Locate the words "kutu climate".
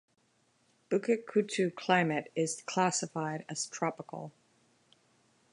1.27-2.31